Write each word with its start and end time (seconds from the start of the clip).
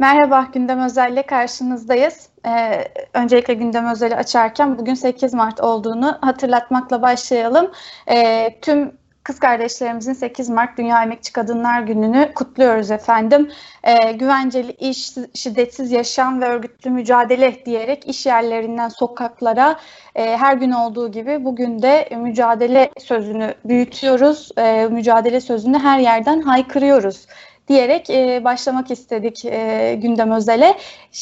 Merhaba, 0.00 0.48
Gündem 0.52 0.80
Özel'le 0.80 1.22
karşınızdayız. 1.26 2.28
Ee, 2.46 2.84
öncelikle 3.14 3.54
Gündem 3.54 3.88
Özel'i 3.88 4.16
açarken 4.16 4.78
bugün 4.78 4.94
8 4.94 5.34
Mart 5.34 5.60
olduğunu 5.60 6.18
hatırlatmakla 6.20 7.02
başlayalım. 7.02 7.70
Ee, 8.10 8.58
tüm 8.62 8.92
kız 9.24 9.38
kardeşlerimizin 9.38 10.12
8 10.12 10.48
Mart 10.48 10.78
Dünya 10.78 11.02
Emekçi 11.02 11.32
Kadınlar 11.32 11.80
Günü'nü 11.80 12.32
kutluyoruz 12.34 12.90
efendim. 12.90 13.50
Ee, 13.84 14.12
güvenceli 14.12 14.72
iş, 14.72 15.10
şiddetsiz 15.34 15.92
yaşam 15.92 16.40
ve 16.40 16.46
örgütlü 16.46 16.90
mücadele 16.90 17.64
diyerek 17.66 18.08
iş 18.08 18.26
yerlerinden 18.26 18.88
sokaklara 18.88 19.76
e, 20.14 20.36
her 20.36 20.56
gün 20.56 20.70
olduğu 20.70 21.10
gibi 21.12 21.44
bugün 21.44 21.82
de 21.82 22.08
mücadele 22.16 22.90
sözünü 22.98 23.54
büyütüyoruz. 23.64 24.50
E, 24.58 24.88
mücadele 24.90 25.40
sözünü 25.40 25.78
her 25.78 25.98
yerden 25.98 26.40
haykırıyoruz 26.40 27.26
diyerek 27.68 28.10
e, 28.10 28.44
başlamak 28.44 28.90
istedik 28.90 29.44
e, 29.44 29.98
gündem 30.02 30.30
özele. 30.30 30.74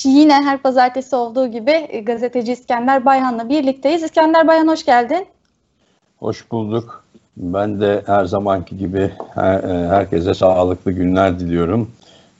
Yine 0.05 0.33
her 0.33 0.59
pazartesi 0.59 1.17
olduğu 1.17 1.47
gibi 1.47 1.87
e, 1.89 2.01
gazeteci 2.01 2.53
İskender 2.53 3.05
Bayhan'la 3.05 3.49
birlikteyiz. 3.49 4.03
İskender 4.03 4.47
Bayhan 4.47 4.69
hoş 4.69 4.85
geldin. 4.85 5.27
Hoş 6.19 6.51
bulduk. 6.51 7.05
Ben 7.37 7.81
de 7.81 8.03
her 8.07 8.25
zamanki 8.25 8.79
gibi 8.79 9.11
her, 9.35 9.65
e, 9.65 9.89
herkese 9.89 10.35
sağlıklı 10.35 10.93
günler 10.93 11.41
diliyorum. 11.41 11.91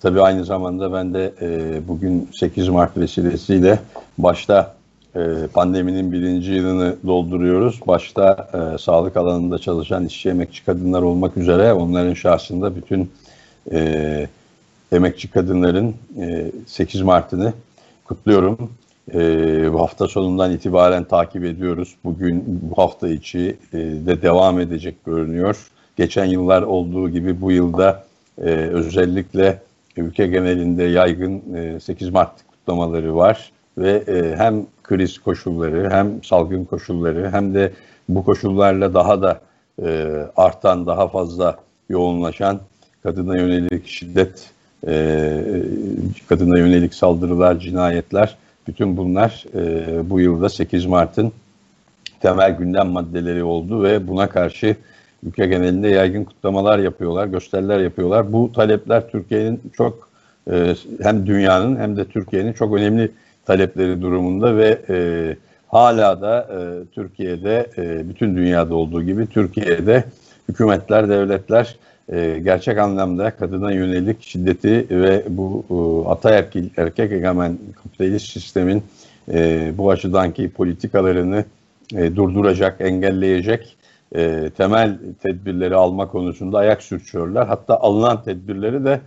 Tabii 0.01 0.21
aynı 0.21 0.45
zamanda 0.45 0.93
ben 0.93 1.15
de 1.15 1.33
e, 1.41 1.81
bugün 1.89 2.29
8 2.33 2.69
Mart 2.69 2.97
vesilesiyle 2.97 3.79
başta 4.19 4.75
e, 5.17 5.21
pandeminin 5.55 6.13
birinci 6.13 6.53
yılını 6.53 6.97
dolduruyoruz. 7.07 7.81
Başta 7.87 8.49
e, 8.55 8.79
sağlık 8.79 9.17
alanında 9.17 9.59
çalışan 9.59 10.07
işçi 10.07 10.29
emekçi 10.29 10.65
kadınlar 10.65 11.03
olmak 11.03 11.37
üzere 11.37 11.73
onların 11.73 12.15
şahsında 12.15 12.77
bütün 12.77 13.11
e, 13.73 14.29
emekçi 14.93 15.31
kadınların 15.31 15.95
e, 16.21 16.53
8 16.67 17.03
Mart'ını 17.03 17.53
kutluyorum. 18.05 18.73
E, 19.15 19.19
bu 19.73 19.81
hafta 19.81 20.09
sonundan 20.09 20.53
itibaren 20.53 21.05
takip 21.05 21.45
ediyoruz. 21.45 21.97
Bugün 22.05 22.45
bu 22.47 22.83
hafta 22.83 23.09
içi 23.09 23.57
e, 23.73 23.79
de 23.79 24.23
devam 24.23 24.61
edecek 24.61 25.05
görünüyor. 25.05 25.71
Geçen 25.97 26.25
yıllar 26.25 26.63
olduğu 26.63 27.11
gibi 27.11 27.41
bu 27.41 27.53
yılda 27.53 28.05
e, 28.39 28.51
özellikle 28.51 29.63
ülke 29.97 30.27
genelinde 30.27 30.85
yaygın 30.85 31.55
e, 31.55 31.81
8 31.81 32.11
Mart 32.11 32.33
kutlamaları 32.51 33.17
var 33.17 33.53
ve 33.79 33.91
e, 34.09 34.37
hem 34.37 34.67
kriz 34.83 35.19
koşulları 35.19 35.91
hem 35.91 36.25
salgın 36.25 36.65
koşulları 36.65 37.31
hem 37.33 37.55
de 37.55 37.73
bu 38.09 38.25
koşullarla 38.25 38.95
daha 38.95 39.23
da 39.23 39.41
e, 39.83 40.09
artan 40.37 40.87
daha 40.87 41.09
fazla 41.09 41.59
yoğunlaşan 41.89 42.61
kadına 43.07 43.37
yönelik 43.37 43.89
şiddet, 43.89 44.51
e, 44.87 45.43
kadına 46.29 46.59
yönelik 46.59 46.95
saldırılar, 46.95 47.59
cinayetler, 47.59 48.37
bütün 48.69 48.97
bunlar 48.97 49.45
e, 49.55 50.11
bu 50.11 50.21
yılda 50.21 50.49
8 50.49 50.87
Mart'ın 50.87 51.33
temel 52.21 52.57
gündem 52.57 52.89
maddeleri 52.89 53.45
oldu 53.45 53.83
ve 53.83 54.09
buna 54.09 54.29
karşı 54.29 54.77
ülke 55.27 55.47
genelinde 55.47 55.89
yaygın 55.89 56.25
kutlamalar 56.25 56.79
yapıyorlar, 56.79 57.27
gösteriler 57.27 57.81
yapıyorlar. 57.81 58.33
Bu 58.33 58.53
talepler 58.53 59.11
Türkiye'nin 59.11 59.61
çok 59.77 60.09
e, 60.51 60.75
hem 61.03 61.27
dünyanın 61.27 61.77
hem 61.77 61.97
de 61.97 62.05
Türkiye'nin 62.05 62.53
çok 62.53 62.75
önemli 62.75 63.11
talepleri 63.45 64.03
durumunda 64.03 64.57
ve 64.57 64.79
e, 64.89 64.97
hala 65.69 66.21
da 66.21 66.49
e, 66.51 66.59
Türkiye'de 66.95 67.71
e, 67.79 68.09
bütün 68.09 68.37
dünyada 68.37 68.75
olduğu 68.75 69.03
gibi 69.03 69.27
Türkiye'de 69.27 70.05
hükümetler, 70.49 71.09
devletler 71.09 71.77
e, 72.13 72.41
gerçek 72.45 72.79
anlamda 72.79 73.31
kadına 73.31 73.73
yönelik 73.73 74.23
şiddeti 74.23 74.87
ve 74.91 75.25
bu 75.29 75.65
e, 75.71 76.09
ataerkil 76.11 76.69
erkek 76.77 77.13
egemen 77.13 77.59
kapitalist 77.83 78.33
sistemin 78.33 78.83
e, 79.33 79.73
bu 79.79 79.91
açıdanki 79.91 80.51
politikalarını 80.51 81.45
e, 81.95 82.17
durduracak, 82.17 82.81
engelleyecek 82.81 83.77
e, 84.17 84.51
temel 84.57 84.99
tedbirleri 85.23 85.75
alma 85.75 86.09
konusunda 86.09 86.59
ayak 86.59 86.83
sürçüyorlar. 86.83 87.49
Hatta 87.49 87.81
alınan 87.81 88.23
tedbirleri 88.23 88.85
de 88.85 89.01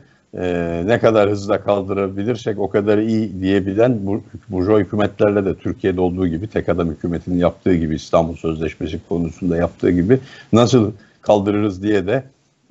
ne 0.86 1.00
kadar 1.00 1.30
hızla 1.30 1.64
kaldırabilirsek 1.64 2.60
o 2.60 2.70
kadar 2.70 2.98
iyi 2.98 3.42
diyebilen 3.42 4.00
bu 4.08 4.24
burjuva 4.50 4.80
hükümetlerle 4.80 5.46
de 5.46 5.56
Türkiye'de 5.56 6.02
olduğu 6.02 6.28
gibi 6.28 6.48
tek 6.48 6.70
adam 6.70 6.90
hükümetinin 6.90 7.38
yaptığı 7.38 7.76
gibi 7.76 7.96
İstanbul 7.96 8.36
Sözleşmesi 8.36 9.00
konusunda 9.10 9.58
yaptığı 9.58 9.92
gibi 9.92 10.20
nasıl 10.54 10.92
kaldırırız 11.22 11.84
diye 11.84 12.08
de 12.08 12.24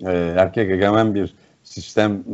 e, 0.07 0.13
erkek 0.37 0.71
egemen 0.71 1.15
bir 1.15 1.35
sistem 1.65 2.25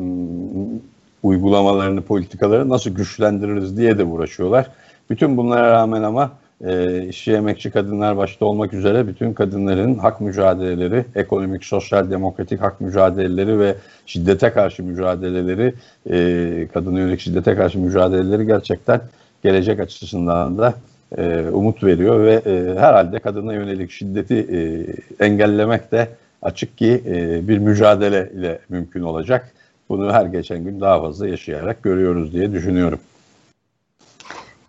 uygulamalarını, 1.22 2.02
politikaları 2.02 2.68
nasıl 2.68 2.90
güçlendiririz 2.90 3.76
diye 3.76 3.98
de 3.98 4.04
uğraşıyorlar. 4.04 4.70
Bütün 5.10 5.36
bunlara 5.36 5.72
rağmen 5.72 6.02
ama 6.02 6.30
e, 6.66 7.02
işçi 7.08 7.32
emekçi 7.32 7.70
kadınlar 7.70 8.16
başta 8.16 8.46
olmak 8.46 8.72
üzere 8.72 9.06
bütün 9.06 9.32
kadınların 9.32 9.94
hak 9.94 10.20
mücadeleleri, 10.20 11.04
ekonomik, 11.14 11.64
sosyal, 11.64 12.10
demokratik 12.10 12.60
hak 12.60 12.80
mücadeleleri 12.80 13.58
ve 13.58 13.74
şiddete 14.06 14.50
karşı 14.50 14.82
mücadeleleri, 14.82 15.74
e, 16.10 16.68
kadına 16.74 16.98
yönelik 16.98 17.20
şiddete 17.20 17.54
karşı 17.54 17.78
mücadeleleri 17.78 18.46
gerçekten 18.46 19.00
gelecek 19.42 19.80
açısından 19.80 20.58
da 20.58 20.74
e, 21.18 21.44
umut 21.52 21.84
veriyor 21.84 22.24
ve 22.24 22.42
e, 22.46 22.78
herhalde 22.78 23.18
kadına 23.18 23.52
yönelik 23.52 23.90
şiddeti 23.90 24.34
e, 24.34 24.86
engellemek 25.24 25.92
de 25.92 26.08
açık 26.44 26.78
ki 26.78 27.02
e, 27.06 27.48
bir 27.48 27.58
mücadele 27.58 28.30
ile 28.34 28.58
mümkün 28.68 29.02
olacak. 29.02 29.52
Bunu 29.88 30.12
her 30.12 30.26
geçen 30.26 30.64
gün 30.64 30.80
daha 30.80 31.00
fazla 31.00 31.28
yaşayarak 31.28 31.82
görüyoruz 31.82 32.32
diye 32.32 32.52
düşünüyorum. 32.52 33.00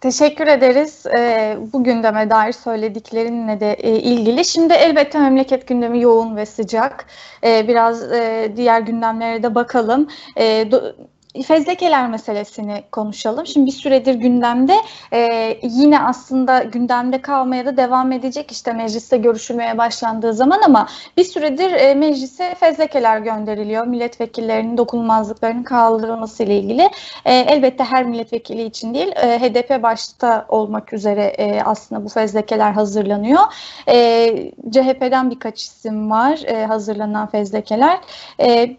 Teşekkür 0.01 0.47
ederiz 0.47 1.05
e, 1.17 1.57
bu 1.73 1.83
gündeme 1.83 2.29
dair 2.29 2.51
söylediklerinle 2.51 3.59
de 3.59 3.73
e, 3.73 3.99
ilgili. 3.99 4.45
Şimdi 4.45 4.73
elbette 4.73 5.19
memleket 5.19 5.67
gündemi 5.67 6.01
yoğun 6.01 6.35
ve 6.35 6.45
sıcak. 6.45 7.05
E, 7.43 7.67
biraz 7.67 8.11
e, 8.11 8.53
diğer 8.55 8.81
gündemlere 8.81 9.43
de 9.43 9.55
bakalım. 9.55 10.07
E, 10.37 10.71
do, 10.71 10.95
fezlekeler 11.43 12.09
meselesini 12.09 12.83
konuşalım. 12.91 13.45
Şimdi 13.47 13.65
bir 13.65 13.71
süredir 13.71 14.15
gündemde 14.15 14.75
e, 15.13 15.57
yine 15.63 15.99
aslında 15.99 16.63
gündemde 16.63 17.21
kalmaya 17.21 17.65
da 17.65 17.77
devam 17.77 18.11
edecek 18.11 18.51
işte 18.51 18.73
mecliste 18.73 19.17
görüşülmeye 19.17 19.77
başlandığı 19.77 20.33
zaman 20.33 20.61
ama 20.65 20.87
bir 21.17 21.23
süredir 21.23 21.71
e, 21.71 21.93
meclise 21.95 22.55
fezlekeler 22.55 23.19
gönderiliyor. 23.19 23.87
Milletvekillerinin 23.87 24.77
dokunulmazlıklarının 24.77 25.63
kaldırılması 25.63 26.43
ile 26.43 26.59
ilgili. 26.59 26.89
E, 27.25 27.33
elbette 27.33 27.83
her 27.83 28.05
milletvekili 28.05 28.63
için 28.63 28.93
değil 28.93 29.11
e, 29.15 29.39
HDP 29.39 29.83
başta 29.83 30.45
olmak 30.49 30.93
üzere 30.93 31.23
e, 31.23 31.61
aslında 31.61 32.05
bu 32.05 32.09
fezlekeler 32.09 32.71
hazırlanıyor. 32.71 33.41
E, 33.87 34.51
CHP'den 34.71 35.31
birkaç 35.31 35.63
isim 35.63 36.11
var 36.11 36.39
e, 36.45 36.65
hazırlanan 36.65 37.27
fezlekeler. 37.27 37.99
E, 38.39 38.77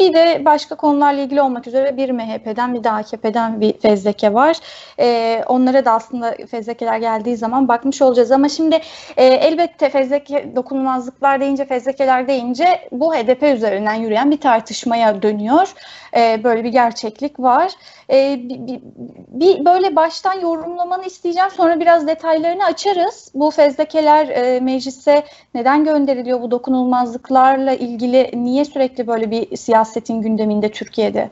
bir 0.00 0.14
de 0.14 0.44
başka 0.44 0.74
konularla 0.74 1.20
ilgili 1.20 1.42
olmak 1.42 1.66
üzere 1.66 1.96
bir 1.96 2.10
MHP'den 2.10 2.74
bir 2.74 2.84
de 2.84 2.90
AKP'den 2.90 3.60
bir 3.60 3.78
fezleke 3.78 4.34
var. 4.34 4.56
E, 5.00 5.42
onlara 5.46 5.84
da 5.84 5.92
aslında 5.92 6.36
fezlekeler 6.50 6.98
geldiği 6.98 7.36
zaman 7.36 7.68
bakmış 7.68 8.02
olacağız. 8.02 8.30
Ama 8.32 8.48
şimdi 8.48 8.80
e, 9.16 9.24
elbette 9.24 9.90
fezleke 9.90 10.56
dokunulmazlıklar 10.56 11.40
deyince 11.40 11.64
fezlekeler 11.64 12.28
deyince 12.28 12.88
bu 12.92 13.14
HDP 13.14 13.42
üzerinden 13.42 13.94
yürüyen 13.94 14.30
bir 14.30 14.40
tartışmaya 14.40 15.22
dönüyor. 15.22 15.74
E, 16.16 16.44
böyle 16.44 16.64
bir 16.64 16.68
gerçeklik 16.68 17.40
var. 17.40 17.72
E, 18.10 18.40
bir, 18.48 18.66
bir, 18.66 18.80
bir 19.28 19.64
böyle 19.64 19.96
baştan 19.96 20.40
yorumlamanı 20.40 21.06
isteyeceğim. 21.06 21.50
Sonra 21.50 21.80
biraz 21.80 22.06
detaylarını 22.06 22.64
açarız. 22.64 23.30
Bu 23.34 23.50
fezlekeler 23.50 24.28
e, 24.28 24.60
meclise 24.60 25.24
neden 25.54 25.84
gönderiliyor? 25.84 26.42
Bu 26.42 26.50
dokunulmazlıklarla 26.50 27.74
ilgili 27.74 28.30
niye 28.34 28.64
sürekli 28.64 29.06
böyle 29.06 29.30
bir 29.30 29.56
siyasetin 29.90 30.22
gündeminde 30.22 30.70
Türkiye'de? 30.70 31.30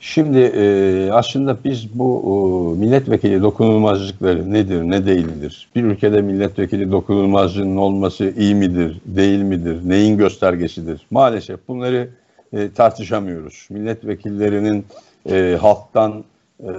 Şimdi 0.00 0.38
e, 0.38 1.10
aslında 1.12 1.56
biz 1.64 1.98
bu 1.98 2.22
e, 2.24 2.80
milletvekili 2.80 3.42
dokunulmazlıkları 3.42 4.52
nedir, 4.52 4.82
ne 4.82 5.06
değildir? 5.06 5.68
Bir 5.74 5.84
ülkede 5.84 6.22
milletvekili 6.22 6.92
dokunulmazlığının 6.92 7.76
olması 7.76 8.32
iyi 8.36 8.54
midir, 8.54 9.00
değil 9.04 9.42
midir, 9.42 9.80
neyin 9.84 10.18
göstergesidir? 10.18 11.06
Maalesef 11.10 11.68
bunları 11.68 12.08
e, 12.52 12.70
tartışamıyoruz. 12.70 13.66
Milletvekillerinin 13.70 14.86
e, 15.30 15.56
halktan 15.60 16.24
e, 16.60 16.70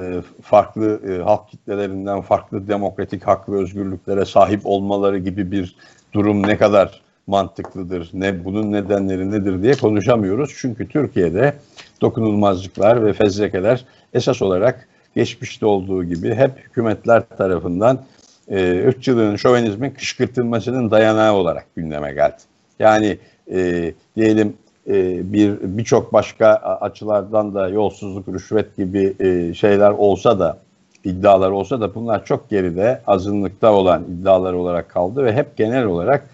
farklı 0.41 1.01
e, 1.09 1.23
halk 1.23 1.49
kitlelerinden 1.49 2.21
farklı 2.21 2.67
demokratik 2.67 3.27
hak 3.27 3.49
ve 3.49 3.55
özgürlüklere 3.55 4.25
sahip 4.25 4.61
olmaları 4.63 5.17
gibi 5.17 5.51
bir 5.51 5.75
durum 6.13 6.47
ne 6.47 6.57
kadar 6.57 7.01
mantıklıdır, 7.27 8.09
ne 8.13 8.45
bunun 8.45 8.71
nedenleri 8.71 9.31
nedir 9.31 9.63
diye 9.63 9.73
konuşamıyoruz. 9.73 10.53
Çünkü 10.57 10.87
Türkiye'de 10.87 11.53
dokunulmazlıklar 12.01 13.05
ve 13.05 13.13
fezlekeler 13.13 13.85
esas 14.13 14.41
olarak 14.41 14.87
geçmişte 15.15 15.65
olduğu 15.65 16.03
gibi 16.03 16.35
hep 16.35 16.51
hükümetler 16.57 17.23
tarafından 17.37 18.01
e, 18.49 18.87
ırkçılığın, 18.87 19.35
şovenizmin 19.35 19.89
kışkırtılmasının 19.89 20.91
dayanağı 20.91 21.33
olarak 21.33 21.75
gündeme 21.75 22.13
geldi. 22.13 22.41
Yani 22.79 23.17
e, 23.51 23.93
diyelim 24.15 24.53
e, 24.87 24.93
bir 25.33 25.59
birçok 25.61 26.13
başka 26.13 26.47
açılardan 26.81 27.55
da 27.55 27.69
yolsuzluk, 27.69 28.27
rüşvet 28.27 28.77
gibi 28.77 29.13
e, 29.19 29.53
şeyler 29.53 29.89
olsa 29.91 30.39
da 30.39 30.57
iddialar 31.03 31.51
olsa 31.51 31.81
da 31.81 31.95
bunlar 31.95 32.25
çok 32.25 32.49
geride 32.49 33.01
azınlıkta 33.07 33.73
olan 33.73 34.03
iddialar 34.03 34.53
olarak 34.53 34.89
kaldı 34.89 35.25
ve 35.25 35.33
hep 35.33 35.57
genel 35.57 35.85
olarak 35.85 36.29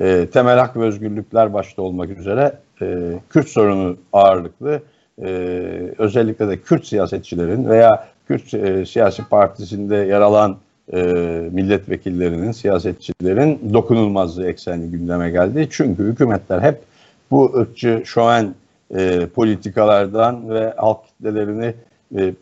e, 0.00 0.26
temel 0.32 0.58
hak 0.58 0.76
ve 0.76 0.84
özgürlükler 0.84 1.54
başta 1.54 1.82
olmak 1.82 2.10
üzere 2.10 2.52
e, 2.82 3.12
Kürt 3.30 3.48
sorunu 3.48 3.96
ağırlıklı 4.12 4.82
e, 5.22 5.28
özellikle 5.98 6.48
de 6.48 6.56
Kürt 6.56 6.86
siyasetçilerin 6.86 7.68
veya 7.68 8.08
Kürt 8.28 8.54
e, 8.54 8.86
siyasi 8.86 9.28
partisinde 9.28 9.96
yer 9.96 10.20
alan 10.20 10.56
e, 10.92 10.98
milletvekillerinin, 11.52 12.52
siyasetçilerin 12.52 13.70
dokunulmazlığı 13.72 14.48
eksenli 14.48 14.90
gündeme 14.90 15.30
geldi. 15.30 15.68
Çünkü 15.70 16.04
hükümetler 16.04 16.60
hep 16.60 16.80
bu 17.30 17.54
ırkçı 17.56 18.02
şoven 18.04 18.54
e, 18.94 19.26
politikalardan 19.26 20.50
ve 20.50 20.74
halk 20.76 21.06
kitlelerini 21.06 21.74
e, 22.16 22.34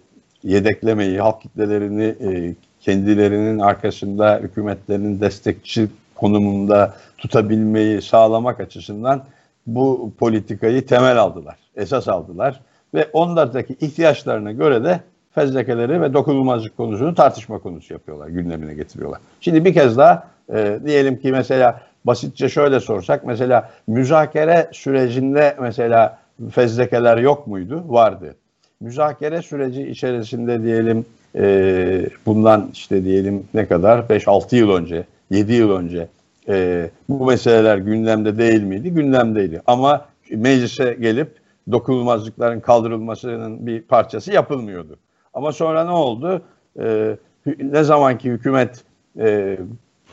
yedeklemeyi, 0.43 1.20
halk 1.20 1.43
kitlelerini 1.43 2.05
e, 2.05 2.55
kendilerinin 2.81 3.58
arkasında 3.58 4.38
hükümetlerin 4.43 5.20
destekçi 5.20 5.88
konumunda 6.16 6.94
tutabilmeyi 7.18 8.02
sağlamak 8.02 8.60
açısından 8.60 9.24
bu 9.66 10.12
politikayı 10.18 10.86
temel 10.86 11.18
aldılar, 11.18 11.56
esas 11.76 12.08
aldılar 12.08 12.60
ve 12.94 13.08
onlardaki 13.12 13.76
ihtiyaçlarına 13.80 14.52
göre 14.52 14.84
de 14.84 15.00
fezlekeleri 15.34 16.00
ve 16.00 16.14
dokunulmazlık 16.14 16.76
konusunu 16.76 17.14
tartışma 17.14 17.58
konusu 17.58 17.92
yapıyorlar, 17.92 18.28
gündemine 18.28 18.74
getiriyorlar. 18.74 19.20
Şimdi 19.40 19.64
bir 19.64 19.74
kez 19.74 19.96
daha 19.96 20.28
e, 20.54 20.80
diyelim 20.84 21.20
ki 21.20 21.32
mesela 21.32 21.80
basitçe 22.04 22.48
şöyle 22.48 22.80
sorsak 22.80 23.24
mesela 23.26 23.70
müzakere 23.86 24.69
sürecinde 24.72 25.56
mesela 25.60 26.19
fezlekeler 26.50 27.16
yok 27.16 27.46
muydu? 27.46 27.84
Vardı. 27.88 28.34
Müzakere 28.80 29.42
süreci 29.42 29.82
içerisinde 29.82 30.62
diyelim 30.62 31.04
e, 31.34 32.08
bundan 32.26 32.70
işte 32.72 33.04
diyelim 33.04 33.44
ne 33.54 33.66
kadar 33.66 33.98
5-6 33.98 34.56
yıl 34.56 34.70
önce 34.70 35.04
7 35.31 35.52
yıl 35.52 35.70
önce 35.70 36.08
e, 36.49 36.90
bu 37.08 37.26
meseleler 37.26 37.78
gündemde 37.78 38.38
değil 38.38 38.62
miydi? 38.62 38.90
Gündemdeydi. 38.90 39.62
Ama 39.67 40.06
meclise 40.31 40.96
gelip 41.00 41.28
dokunulmazlıkların 41.73 42.61
kaldırılmasının 42.61 43.67
bir 43.67 43.82
parçası 43.82 44.32
yapılmıyordu. 44.32 44.96
Ama 45.34 45.52
sonra 45.52 45.84
ne 45.84 45.90
oldu? 45.90 46.43
E, 46.81 47.17
ne 47.62 47.84
zamanki 47.84 48.31
hükümet 48.31 48.84
e, 49.19 49.58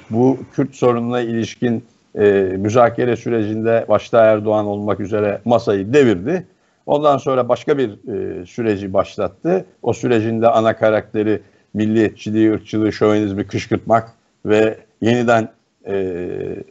bu 0.09 0.37
Kürt 0.53 0.75
sorununa 0.75 1.21
ilişkin 1.21 1.83
e, 2.15 2.31
müzakere 2.57 3.15
sürecinde 3.15 3.85
başta 3.89 4.25
Erdoğan 4.25 4.65
olmak 4.65 4.99
üzere 4.99 5.41
masayı 5.45 5.93
devirdi. 5.93 6.47
Ondan 6.85 7.17
sonra 7.17 7.49
başka 7.49 7.77
bir 7.77 7.89
e, 7.89 8.45
süreci 8.45 8.93
başlattı. 8.93 9.65
O 9.81 9.93
sürecinde 9.93 10.47
ana 10.47 10.77
karakteri 10.77 11.41
milliyetçiliği, 11.73 12.53
ırkçılığı, 12.53 12.93
şövenizmi 12.93 13.47
kışkırtmak 13.47 14.13
ve 14.45 14.77
yeniden 15.03 15.49
e, 15.87 15.95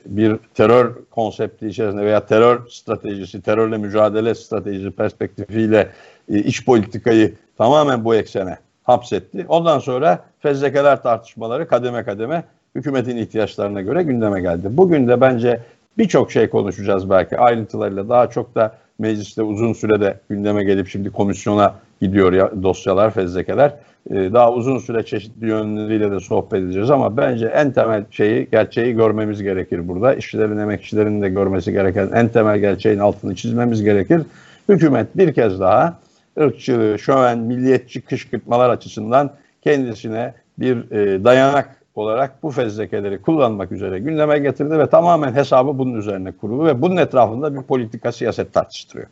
bir 0.06 0.37
terör 0.55 0.93
konsepti 1.11 1.69
içerisinde 1.69 2.05
veya 2.05 2.26
terör 2.26 2.69
stratejisi, 2.69 3.43
terörle 3.43 3.79
mücadele 3.79 4.34
stratejisi 4.34 4.90
perspektifiyle 4.90 5.88
e, 6.29 6.38
iç 6.38 6.64
politikayı 6.64 7.34
tamamen 7.58 8.05
bu 8.05 8.14
eksene 8.14 8.56
hapsetti. 8.82 9.46
Ondan 9.49 9.79
sonra 9.79 10.19
fezlekeler 10.40 11.02
tartışmaları 11.02 11.69
kademe 11.69 12.05
kademe 12.05 12.44
hükümetin 12.75 13.17
ihtiyaçlarına 13.17 13.81
göre 13.81 14.02
gündeme 14.02 14.40
geldi. 14.40 14.69
Bugün 14.70 15.08
de 15.08 15.20
bence 15.20 15.61
birçok 15.99 16.32
şey 16.32 16.50
konuşacağız 16.50 17.11
belki 17.11 17.38
ayrıntılarıyla 17.38 18.08
daha 18.08 18.31
çok 18.31 18.55
da 18.55 18.76
mecliste 18.99 19.43
uzun 19.43 19.73
sürede 19.73 20.20
gündeme 20.28 20.64
gelip 20.64 20.88
şimdi 20.88 21.11
komisyona 21.11 21.75
gidiyor 22.02 22.32
ya 22.32 22.62
dosyalar, 22.62 23.10
fezlekeler. 23.10 23.75
Ee, 24.10 24.32
daha 24.32 24.52
uzun 24.52 24.78
süre 24.78 25.02
çeşitli 25.02 25.46
yönleriyle 25.46 26.10
de 26.10 26.20
sohbet 26.20 26.62
edeceğiz 26.62 26.90
ama 26.90 27.16
bence 27.16 27.46
en 27.46 27.72
temel 27.72 28.04
şeyi, 28.10 28.49
gerçeği 28.50 28.94
görmemiz 28.94 29.43
gerekir 29.43 29.88
burada. 29.88 30.14
İşçilerin, 30.14 30.58
emekçilerin 30.58 31.22
de 31.22 31.28
görmesi 31.28 31.72
gereken 31.72 32.08
en 32.14 32.28
temel 32.28 32.58
gerçeğin 32.58 32.99
altını 32.99 33.34
çizmemiz 33.34 33.82
gerekir. 33.82 34.22
Hükümet 34.69 35.16
bir 35.16 35.34
kez 35.34 35.60
daha 35.60 35.99
ırkçılığı, 36.40 36.99
şöven, 36.99 37.38
milliyetçi 37.38 38.00
kışkırtmalar 38.00 38.70
açısından 38.70 39.31
kendisine 39.62 40.34
bir 40.58 40.90
e, 40.90 41.25
dayanak 41.25 41.76
olarak 41.94 42.43
bu 42.43 42.50
fezlekeleri 42.50 43.22
kullanmak 43.22 43.72
üzere 43.72 43.99
gündeme 43.99 44.38
getirdi 44.38 44.78
ve 44.78 44.87
tamamen 44.87 45.34
hesabı 45.34 45.78
bunun 45.78 45.94
üzerine 45.94 46.32
kurulu 46.32 46.66
ve 46.66 46.82
bunun 46.82 46.96
etrafında 46.96 47.54
bir 47.54 47.62
politika 47.62 48.12
siyaset 48.12 48.52
tartıştırıyor. 48.52 49.08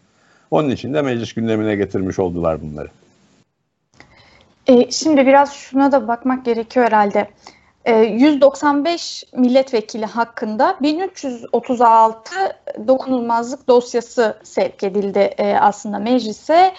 Onun 0.50 0.70
için 0.70 0.94
de 0.94 1.02
meclis 1.02 1.32
gündemine 1.32 1.76
getirmiş 1.76 2.18
oldular 2.18 2.62
bunları. 2.62 2.88
E, 4.66 4.90
şimdi 4.90 5.26
biraz 5.26 5.52
şuna 5.52 5.92
da 5.92 6.08
bakmak 6.08 6.44
gerekiyor 6.44 6.86
herhalde. 6.86 7.28
E, 7.84 7.96
195 7.96 9.24
milletvekili 9.32 10.06
hakkında 10.06 10.76
1336 10.82 12.34
dokunulmazlık 12.88 13.68
dosyası 13.68 14.38
sevk 14.42 14.84
edildi 14.84 15.18
e, 15.18 15.54
aslında 15.54 15.98
meclise. 15.98 16.74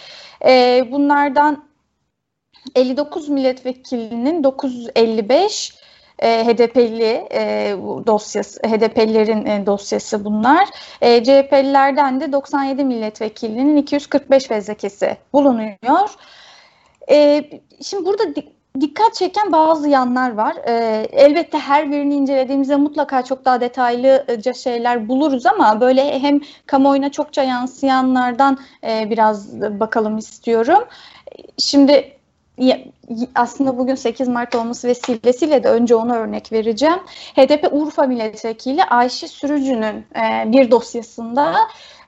E, 0.46 0.86
bunlardan 0.92 1.66
59 2.76 3.30
milletvekilinin 3.30 4.44
955 4.44 5.81
e, 6.22 6.46
HDP'li 6.46 7.28
e, 7.32 7.74
dosyası, 8.08 8.60
HDP'lilerin 8.60 9.46
e, 9.46 9.66
dosyası 9.66 10.26
bunlar. 10.26 10.70
E, 11.02 11.24
CHP'lilerden 11.24 12.22
de 12.22 12.32
97 12.32 12.84
milletvekilinin 12.84 13.78
245 13.78 14.48
fezlekesi 14.48 15.18
bulunuyor. 15.34 16.10
E, 17.10 17.44
şimdi 17.82 18.06
burada 18.06 18.24
dikkat 18.80 19.16
çeken 19.16 19.52
bazı 19.52 19.90
yanlar 19.90 20.34
var. 20.34 20.56
E, 20.68 20.74
elbette 21.12 21.58
her 21.58 21.92
birini 21.92 22.16
incelediğimizde 22.16 22.76
mutlaka 22.76 23.24
çok 23.24 23.46
daha 23.46 23.62
detaylıca 23.62 24.54
şeyler 24.54 25.08
buluruz 25.08 25.46
ama 25.46 25.82
böyle 25.82 26.20
hem 26.20 26.40
kamuoyuna 26.66 27.12
çokça 27.12 27.44
yansıyanlardan 27.44 28.58
e, 28.84 29.10
biraz 29.10 29.62
bakalım 29.62 30.18
istiyorum. 30.18 30.84
Şimdi 31.58 32.21
aslında 33.36 33.78
bugün 33.78 33.96
8 33.96 34.28
Mart 34.28 34.56
olması 34.56 34.88
vesilesiyle 34.88 35.64
de 35.64 35.70
önce 35.70 35.96
onu 35.96 36.16
örnek 36.16 36.52
vereceğim. 36.52 37.00
HDP 37.36 37.68
Urfa 37.72 38.04
Milletvekili 38.04 38.84
Ayşe 38.84 39.28
Sürücü'nün 39.28 40.06
e, 40.16 40.52
bir 40.52 40.72
dosyasında 40.72 41.56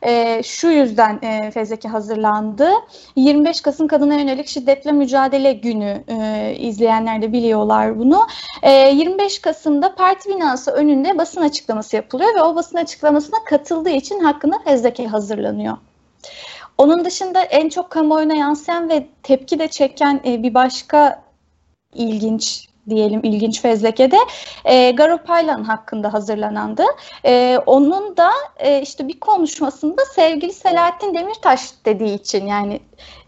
e, 0.01 0.43
şu 0.43 0.67
yüzden 0.67 1.19
e, 1.21 1.51
fezleke 1.51 1.89
hazırlandı. 1.89 2.69
25 3.15 3.61
Kasım 3.61 3.87
Kadına 3.87 4.15
Yönelik 4.15 4.47
Şiddetle 4.47 4.91
Mücadele 4.91 5.53
Günü 5.53 6.03
e, 6.07 6.55
izleyenler 6.59 7.21
de 7.21 7.33
biliyorlar 7.33 7.99
bunu. 7.99 8.27
E, 8.61 8.71
25 8.71 9.39
Kasım'da 9.39 9.95
parti 9.95 10.29
binası 10.29 10.71
önünde 10.71 11.17
basın 11.17 11.41
açıklaması 11.41 11.95
yapılıyor 11.95 12.35
ve 12.35 12.41
o 12.41 12.55
basın 12.55 12.77
açıklamasına 12.77 13.37
katıldığı 13.45 13.89
için 13.89 14.19
hakkında 14.19 14.59
fezleke 14.59 15.07
hazırlanıyor. 15.07 15.77
Onun 16.77 17.05
dışında 17.05 17.41
en 17.41 17.69
çok 17.69 17.89
kamuoyuna 17.89 18.35
yansıyan 18.35 18.89
ve 18.89 19.07
tepki 19.23 19.59
de 19.59 19.67
çeken 19.67 20.21
e, 20.25 20.43
bir 20.43 20.53
başka 20.53 21.23
ilginç 21.93 22.67
diyelim 22.89 23.19
ilginç 23.23 23.61
fezlekede 23.61 24.17
e, 24.65 24.91
Garo 24.91 25.17
Paylan 25.17 25.63
hakkında 25.63 26.13
hazırlanandı. 26.13 26.83
E, 27.25 27.59
onun 27.65 28.17
da 28.17 28.31
e, 28.57 28.81
işte 28.81 29.07
bir 29.07 29.19
konuşmasında 29.19 30.01
sevgili 30.15 30.53
Selahattin 30.53 31.13
Demirtaş 31.13 31.61
dediği 31.85 32.15
için 32.15 32.47
yani 32.47 32.79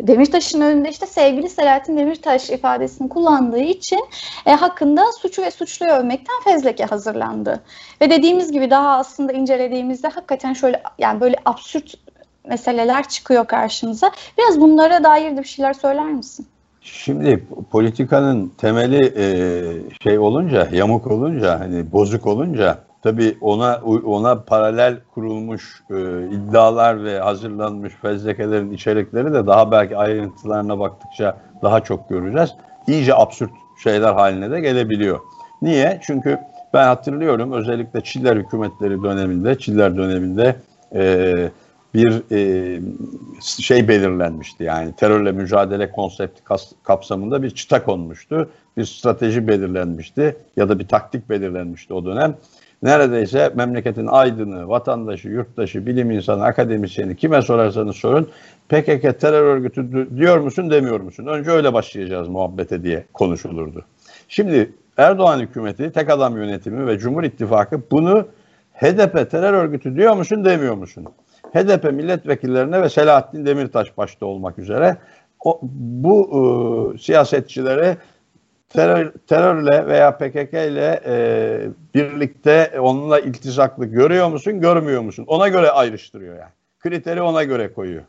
Demirtaş'ın 0.01 0.61
önünde 0.61 0.89
işte 0.89 1.05
sevgili 1.05 1.49
Selahattin 1.49 1.97
Demirtaş 1.97 2.49
ifadesini 2.49 3.09
kullandığı 3.09 3.59
için 3.59 4.05
e, 4.45 4.51
hakkında 4.51 5.11
suçu 5.21 5.41
ve 5.41 5.51
suçluyu 5.51 5.91
övmekten 5.91 6.41
fezleke 6.43 6.85
hazırlandı. 6.85 7.63
Ve 8.01 8.09
dediğimiz 8.09 8.51
gibi 8.51 8.69
daha 8.69 8.97
aslında 8.97 9.31
incelediğimizde 9.31 10.07
hakikaten 10.07 10.53
şöyle 10.53 10.83
yani 10.99 11.21
böyle 11.21 11.35
absürt 11.45 11.93
meseleler 12.49 13.07
çıkıyor 13.07 13.45
karşımıza. 13.45 14.11
Biraz 14.37 14.61
bunlara 14.61 15.03
dair 15.03 15.37
de 15.37 15.41
bir 15.41 15.47
şeyler 15.47 15.73
söyler 15.73 16.11
misin? 16.11 16.47
Şimdi 16.81 17.43
politikanın 17.71 18.51
temeli 18.57 19.13
e, 19.17 19.25
şey 20.03 20.19
olunca, 20.19 20.67
yamuk 20.71 21.07
olunca, 21.07 21.59
hani 21.59 21.91
bozuk 21.91 22.27
olunca 22.27 22.77
tabii 23.03 23.37
ona 23.41 23.81
ona 24.05 24.41
paralel 24.41 24.97
kurulmuş 25.13 25.83
e, 25.89 25.95
iddialar 26.27 27.03
ve 27.03 27.19
hazırlanmış 27.19 27.93
fezlekelerin 28.01 28.71
içerikleri 28.71 29.33
de 29.33 29.47
daha 29.47 29.71
belki 29.71 29.97
ayrıntılarına 29.97 30.79
baktıkça 30.79 31.37
daha 31.61 31.79
çok 31.79 32.09
göreceğiz. 32.09 32.55
İyice 32.87 33.15
absürt 33.15 33.51
şeyler 33.83 34.13
haline 34.13 34.51
de 34.51 34.59
gelebiliyor. 34.59 35.19
Niye? 35.61 35.99
Çünkü 36.03 36.39
ben 36.73 36.87
hatırlıyorum 36.87 37.51
özellikle 37.51 38.01
Çiller 38.01 38.35
hükümetleri 38.35 39.03
döneminde, 39.03 39.57
Çiller 39.59 39.97
döneminde 39.97 40.55
e, 40.95 41.33
bir 41.95 42.23
e, 42.31 42.81
şey 43.41 43.87
belirlenmişti. 43.87 44.63
Yani 44.63 44.95
terörle 44.95 45.31
mücadele 45.31 45.91
konsepti 45.91 46.41
kapsamında 46.83 47.43
bir 47.43 47.49
çıta 47.49 47.83
konmuştu. 47.83 48.49
Bir 48.77 48.85
strateji 48.85 49.47
belirlenmişti 49.47 50.35
ya 50.57 50.69
da 50.69 50.79
bir 50.79 50.87
taktik 50.87 51.29
belirlenmişti 51.29 51.93
o 51.93 52.05
dönem. 52.05 52.35
Neredeyse 52.83 53.51
memleketin 53.55 54.07
aydını, 54.07 54.69
vatandaşı, 54.69 55.27
yurttaşı, 55.29 55.85
bilim 55.85 56.11
insanı, 56.11 56.43
akademisyeni 56.43 57.15
kime 57.15 57.41
sorarsanız 57.41 57.95
sorun 57.95 58.29
PKK 58.69 59.19
terör 59.19 59.43
örgütü 59.43 60.09
diyor 60.17 60.37
musun 60.37 60.69
demiyor 60.71 60.99
musun? 60.99 61.25
Önce 61.25 61.51
öyle 61.51 61.73
başlayacağız 61.73 62.27
muhabbete 62.27 62.83
diye 62.83 63.05
konuşulurdu. 63.13 63.85
Şimdi 64.27 64.73
Erdoğan 64.97 65.39
hükümeti, 65.39 65.91
tek 65.91 66.09
adam 66.09 66.37
yönetimi 66.37 66.87
ve 66.87 66.99
Cumhur 66.99 67.23
İttifakı 67.23 67.81
bunu 67.91 68.27
HDP 68.73 69.31
terör 69.31 69.53
örgütü 69.53 69.95
diyor 69.95 70.15
musun 70.15 70.45
demiyor 70.45 70.75
musun? 70.75 71.05
HDP 71.55 71.83
milletvekillerine 71.83 72.81
ve 72.81 72.89
Selahattin 72.89 73.45
Demirtaş 73.45 73.97
başta 73.97 74.25
olmak 74.25 74.59
üzere 74.59 74.97
o, 75.45 75.59
bu 75.63 76.29
e, 76.95 76.97
siyasetçileri 76.97 77.97
terör, 78.69 79.11
terörle 79.27 79.87
veya 79.87 80.17
PKK 80.17 80.53
ile 80.53 81.01
e, 81.05 81.15
birlikte 81.95 82.79
onunla 82.79 83.19
iltisaklı 83.19 83.85
görüyor 83.85 84.29
musun, 84.29 84.59
görmüyor 84.61 85.01
musun? 85.01 85.25
Ona 85.27 85.47
göre 85.47 85.71
ayrıştırıyor 85.71 86.35
yani. 86.35 86.51
Kriteri 86.79 87.21
ona 87.21 87.43
göre 87.43 87.73
koyuyor. 87.73 88.03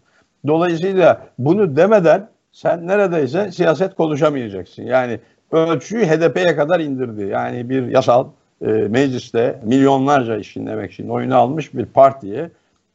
Dolayısıyla 0.47 1.27
bunu 1.39 1.77
demeden 1.77 2.29
sen 2.53 2.87
neredeyse 2.87 3.53
siyaset 3.53 3.95
konuşamayacaksın. 3.95 4.83
Yani 4.83 5.21
ölçüyü 5.53 6.07
HDP'ye 6.07 6.57
kadar 6.57 6.81
indirdi. 6.81 7.23
Yani 7.23 7.71
bir 7.71 7.87
yasal 7.87 8.27
e, 8.63 8.67
mecliste 8.67 9.61
milyonlarca 9.65 10.37
işin 10.37 10.67
demek 10.67 10.93
için 10.93 11.09
oyunu 11.09 11.37
almış 11.37 11.75
bir 11.75 11.87
partiye 11.87 12.51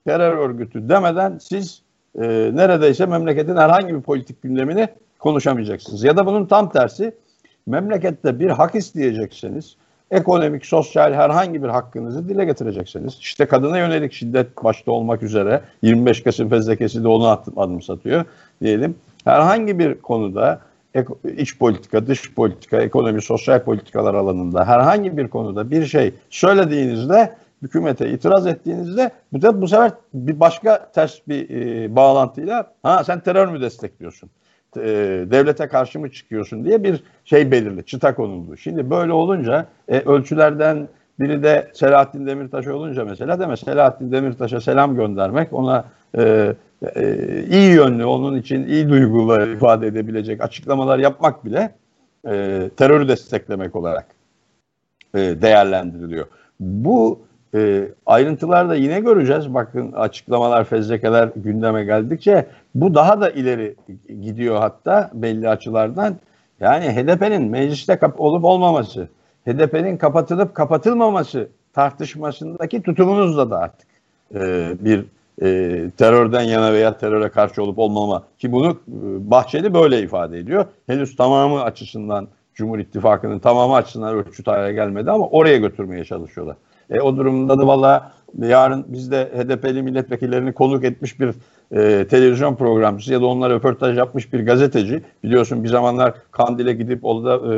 terör 0.06 0.38
örgütü 0.38 0.90
demeden 0.90 1.38
siz 1.38 1.82
e, 2.16 2.22
neredeyse 2.54 3.06
memleketin 3.06 3.56
herhangi 3.58 3.96
bir 3.96 4.02
politik 4.02 4.42
gündemini 4.42 4.88
konuşamayacaksınız. 5.20 6.04
Ya 6.04 6.18
da 6.18 6.26
bunun 6.26 6.46
tam 6.46 6.72
tersi 6.72 7.16
memlekette 7.68 8.40
bir 8.40 8.50
hak 8.50 8.76
isteyecekseniz 8.76 9.76
ekonomik, 10.12 10.66
sosyal 10.66 11.14
herhangi 11.14 11.64
bir 11.64 11.70
hakkınızı 11.70 12.30
dile 12.30 12.46
getireceksiniz. 12.46 13.18
İşte 13.20 13.46
kadına 13.46 13.78
yönelik 13.78 14.14
şiddet 14.14 14.64
başta 14.64 14.92
olmak 14.92 15.24
üzere 15.24 15.62
25 15.82 16.24
Kasım 16.24 16.50
fezlekesi 16.50 17.04
de 17.04 17.08
onu 17.08 17.28
adım 17.58 17.82
satıyor 17.82 18.26
diyelim. 18.62 18.96
Herhangi 19.24 19.80
bir 19.80 20.02
konuda 20.02 20.60
iç 21.38 21.58
politika, 21.58 22.08
dış 22.08 22.34
politika, 22.34 22.82
ekonomi, 22.82 23.22
sosyal 23.22 23.64
politikalar 23.64 24.14
alanında 24.14 24.68
herhangi 24.68 25.18
bir 25.18 25.28
konuda 25.28 25.72
bir 25.72 25.86
şey 25.86 26.14
söylediğinizde 26.30 27.36
hükümete 27.62 28.10
itiraz 28.10 28.48
ettiğinizde 28.48 29.12
bu, 29.34 29.62
bu 29.62 29.68
sefer 29.68 29.92
bir 30.14 30.40
başka 30.40 30.92
ters 30.92 31.20
bir 31.28 31.50
e, 31.50 31.96
bağlantıyla 31.96 32.74
ha 32.84 33.04
sen 33.04 33.20
terör 33.20 33.48
mü 33.48 33.62
destekliyorsun? 33.62 34.30
E, 34.78 34.82
devlete 35.32 35.68
karşı 35.68 36.00
mı 36.00 36.12
çıkıyorsun 36.12 36.66
diye 36.66 36.84
bir 36.84 37.04
şey 37.26 37.52
belirli, 37.52 37.86
çıta 37.86 38.16
konuldu. 38.16 38.58
Şimdi 38.58 38.90
böyle 38.90 39.14
olunca 39.14 39.66
e, 39.88 40.00
ölçülerden 40.00 40.88
biri 41.20 41.44
de 41.44 41.72
Selahattin 41.74 42.26
Demirtaş 42.26 42.68
olunca 42.68 43.06
mesela 43.06 43.48
mi? 43.48 43.58
Selahattin 43.58 44.12
Demirtaş'a 44.12 44.62
selam 44.62 44.96
göndermek, 44.96 45.54
ona 45.54 45.86
e, 46.18 46.54
e, 46.96 47.16
iyi 47.50 47.74
yönlü, 47.74 48.06
onun 48.06 48.38
için 48.38 48.68
iyi 48.68 48.90
duygular 48.90 49.48
ifade 49.48 49.88
edebilecek 49.88 50.44
açıklamalar 50.44 51.00
yapmak 51.00 51.46
bile 51.46 51.76
e, 52.28 52.70
terörü 52.78 53.08
desteklemek 53.08 53.76
olarak 53.76 54.06
e, 55.16 55.20
değerlendiriliyor. 55.20 56.26
Bu 56.60 57.22
e, 57.56 57.90
ayrıntılar 58.06 58.70
da 58.70 58.76
yine 58.76 59.00
göreceğiz. 59.00 59.54
Bakın 59.54 59.92
açıklamalar, 59.92 60.64
fezlekeler 60.64 61.30
gündeme 61.36 61.84
geldikçe 61.84 62.46
bu 62.76 62.96
daha 62.96 63.22
da 63.22 63.30
ileri 63.30 63.76
gidiyor 64.08 64.58
hatta 64.58 65.12
belli 65.14 65.50
açılardan. 65.50 66.16
Yani 66.60 66.86
HDP'nin 66.86 67.52
mecliste 67.52 68.00
olup 68.18 68.46
olmaması, 68.46 69.08
HDP'nin 69.48 69.98
kapatılıp 69.98 70.56
kapatılmaması 70.56 71.48
tartışmasındaki 71.74 72.82
tutumunuzla 72.82 73.50
da 73.50 73.60
artık 73.60 73.88
e, 74.36 74.72
bir 74.80 75.06
e, 75.42 75.90
terörden 75.98 76.42
yana 76.42 76.74
veya 76.74 76.98
teröre 76.98 77.30
karşı 77.30 77.64
olup 77.64 77.80
olmama 77.80 78.24
ki 78.40 78.52
bunu 78.52 78.70
e, 78.70 79.32
Bahçeli 79.32 79.74
böyle 79.74 80.02
ifade 80.02 80.40
ediyor. 80.40 80.66
Henüz 80.88 81.16
tamamı 81.16 81.62
açısından 81.62 82.28
Cumhur 82.54 82.80
İttifakı'nın 82.80 83.40
tamamı 83.40 83.76
açısından 83.76 84.16
ölçüt 84.16 84.48
hale 84.48 84.74
gelmedi 84.74 85.12
ama 85.12 85.28
oraya 85.28 85.58
götürmeye 85.58 86.06
çalışıyorlar. 86.06 86.56
E, 86.92 87.02
o 87.02 87.18
durumda 87.18 87.60
da 87.60 87.68
valla 87.68 88.12
yarın 88.40 88.86
biz 88.88 89.12
de 89.12 89.30
HDP'li 89.38 89.84
milletvekillerini 89.84 90.54
konuk 90.54 90.84
etmiş 90.84 91.20
bir 91.20 91.34
e, 91.72 92.08
televizyon 92.08 92.56
programcısı 92.56 93.14
ya 93.14 93.22
da 93.22 93.26
onlara 93.26 93.54
röportaj 93.54 93.98
yapmış 93.98 94.34
bir 94.34 94.46
gazeteci. 94.46 95.02
Biliyorsun 95.24 95.64
bir 95.64 95.70
zamanlar 95.70 96.14
Kandil'e 96.32 96.74
gidip 96.74 97.06
orada 97.06 97.54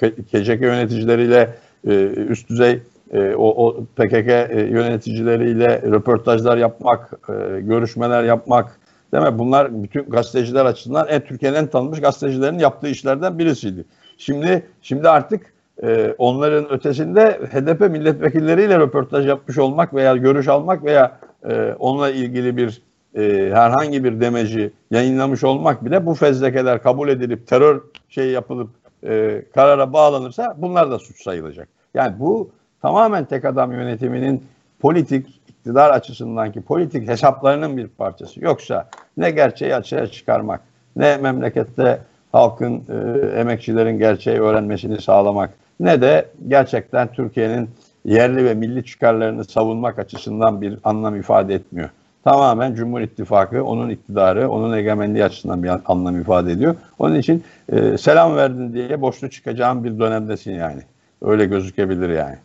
e, 0.00 0.08
KCK 0.22 0.60
yöneticileriyle 0.60 1.54
e, 1.86 2.04
üst 2.06 2.48
düzey 2.48 2.82
e, 3.12 3.34
o, 3.34 3.66
o 3.66 3.84
PKK 3.84 4.28
yöneticileriyle 4.70 5.82
röportajlar 5.82 6.56
yapmak, 6.56 7.12
e, 7.28 7.60
görüşmeler 7.60 8.24
yapmak 8.24 8.80
değil 9.14 9.24
mi? 9.24 9.38
Bunlar 9.38 9.82
bütün 9.82 10.02
gazeteciler 10.02 10.64
açısından 10.64 11.08
en 11.08 11.20
Türkiye'nin 11.20 11.56
en 11.56 11.66
tanınmış 11.66 12.00
gazetecilerin 12.00 12.58
yaptığı 12.58 12.88
işlerden 12.88 13.38
birisiydi. 13.38 13.84
Şimdi 14.18 14.66
şimdi 14.82 15.08
artık 15.08 15.51
e, 15.82 16.14
onların 16.18 16.72
ötesinde 16.72 17.40
HDP 17.52 17.80
milletvekilleriyle 17.80 18.78
röportaj 18.78 19.26
yapmış 19.26 19.58
olmak 19.58 19.94
veya 19.94 20.16
görüş 20.16 20.48
almak 20.48 20.84
veya 20.84 21.18
e, 21.48 21.74
onunla 21.78 22.10
ilgili 22.10 22.56
bir 22.56 22.82
e, 23.14 23.50
herhangi 23.54 24.04
bir 24.04 24.20
demeci 24.20 24.72
yayınlamış 24.90 25.44
olmak 25.44 25.84
bile 25.84 26.06
bu 26.06 26.14
fezlekeler 26.14 26.82
kabul 26.82 27.08
edilip 27.08 27.46
terör 27.46 27.80
şey 28.08 28.30
yapılıp 28.30 28.70
e, 29.04 29.42
karara 29.54 29.92
bağlanırsa 29.92 30.54
bunlar 30.58 30.90
da 30.90 30.98
suç 30.98 31.22
sayılacak. 31.22 31.68
Yani 31.94 32.14
bu 32.18 32.50
tamamen 32.82 33.24
tek 33.24 33.44
adam 33.44 33.72
yönetiminin 33.72 34.44
politik 34.80 35.40
iktidar 35.48 35.90
açısından 35.90 36.52
ki 36.52 36.62
politik 36.62 37.08
hesaplarının 37.08 37.76
bir 37.76 37.88
parçası. 37.88 38.44
Yoksa 38.44 38.88
ne 39.16 39.30
gerçeği 39.30 39.74
açığa 39.74 40.06
çıkarmak, 40.06 40.60
ne 40.96 41.16
memlekette 41.16 41.98
halkın, 42.32 42.84
e, 42.88 43.26
emekçilerin 43.40 43.98
gerçeği 43.98 44.40
öğrenmesini 44.40 45.00
sağlamak, 45.00 45.50
ne 45.80 46.00
de 46.00 46.28
gerçekten 46.48 47.12
Türkiye'nin 47.12 47.70
yerli 48.04 48.44
ve 48.44 48.54
milli 48.54 48.84
çıkarlarını 48.84 49.44
savunmak 49.44 49.98
açısından 49.98 50.60
bir 50.60 50.78
anlam 50.84 51.16
ifade 51.16 51.54
etmiyor. 51.54 51.90
Tamamen 52.24 52.74
Cumhur 52.74 53.00
İttifakı, 53.00 53.64
onun 53.64 53.90
iktidarı, 53.90 54.50
onun 54.50 54.72
egemenliği 54.72 55.24
açısından 55.24 55.62
bir 55.62 55.70
anlam 55.86 56.20
ifade 56.20 56.52
ediyor. 56.52 56.74
Onun 56.98 57.14
için 57.14 57.44
e, 57.72 57.98
selam 57.98 58.36
verdin 58.36 58.72
diye 58.72 59.00
boşlu 59.00 59.30
çıkacağım 59.30 59.84
bir 59.84 59.98
dönemdesin 59.98 60.52
yani. 60.52 60.82
Öyle 61.22 61.44
gözükebilir 61.44 62.08
yani. 62.08 62.36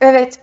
Evet. 0.00 0.40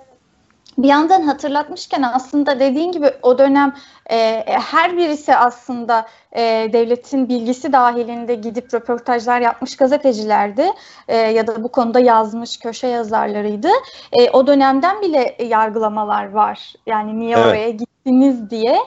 Bir 0.77 0.87
yandan 0.87 1.21
hatırlatmışken 1.21 2.01
aslında 2.01 2.59
dediğin 2.59 2.91
gibi 2.91 3.11
o 3.21 3.37
dönem 3.37 3.73
e, 4.11 4.43
her 4.45 4.97
birisi 4.97 5.35
aslında 5.35 6.07
e, 6.31 6.41
devletin 6.73 7.29
bilgisi 7.29 7.73
dahilinde 7.73 8.35
gidip 8.35 8.73
röportajlar 8.73 9.41
yapmış 9.41 9.75
gazetecilerdi 9.75 10.65
e, 11.07 11.17
ya 11.17 11.47
da 11.47 11.63
bu 11.63 11.67
konuda 11.67 11.99
yazmış 11.99 12.57
köşe 12.57 12.87
yazarlarıydı. 12.87 13.69
E, 14.11 14.29
o 14.29 14.47
dönemden 14.47 15.01
bile 15.01 15.35
yargılamalar 15.39 16.31
var. 16.31 16.73
Yani 16.85 17.19
niye 17.19 17.35
evet. 17.35 17.45
oraya 17.45 17.69
gittiniz 17.69 18.49
diye. 18.49 18.77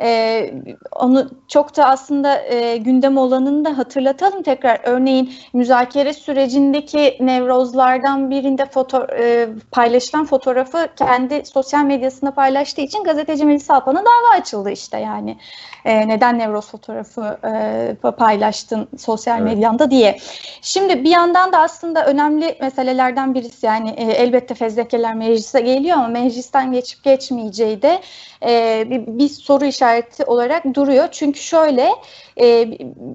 E, 0.00 0.50
onu 0.92 1.30
çok 1.48 1.76
da 1.76 1.84
aslında 1.84 2.42
e, 2.42 2.76
gündem 2.76 3.16
olanını 3.16 3.64
da 3.64 3.78
hatırlatalım 3.78 4.42
tekrar. 4.42 4.80
Örneğin 4.84 5.32
müzakere 5.52 6.12
sürecindeki 6.12 7.16
nevrozlardan 7.20 8.30
birinde 8.30 8.66
foto, 8.66 9.06
e, 9.18 9.48
paylaşılan 9.70 10.24
fotoğrafı 10.24 10.88
kendi 10.96 11.46
sosyal 11.46 11.84
medyasında 11.84 12.30
paylaştığı 12.30 12.80
için 12.80 13.04
gazeteci 13.04 13.44
Melisa 13.44 13.74
Alpan'a 13.74 14.04
dava 14.04 14.40
açıldı 14.40 14.65
işte 14.70 14.98
yani. 14.98 15.36
E, 15.84 16.08
neden 16.08 16.38
nevroz 16.38 16.70
fotoğrafı 16.70 17.38
e, 17.44 18.10
paylaştın 18.10 18.88
sosyal 18.98 19.40
evet. 19.42 19.54
medyanda 19.54 19.90
diye. 19.90 20.18
Şimdi 20.62 21.04
bir 21.04 21.10
yandan 21.10 21.52
da 21.52 21.58
aslında 21.58 22.06
önemli 22.06 22.58
meselelerden 22.60 23.34
birisi 23.34 23.66
yani 23.66 23.90
e, 23.90 24.04
elbette 24.04 24.54
fezlekeler 24.54 25.14
meclise 25.14 25.60
geliyor 25.60 25.96
ama 25.96 26.08
meclisten 26.08 26.72
geçip 26.72 27.04
geçmeyeceği 27.04 27.82
de 27.82 28.00
e, 28.42 28.84
bir, 28.90 29.06
bir 29.06 29.28
soru 29.28 29.64
işareti 29.64 30.24
olarak 30.24 30.74
duruyor. 30.74 31.08
Çünkü 31.10 31.40
şöyle 31.40 31.90
e, 32.40 32.68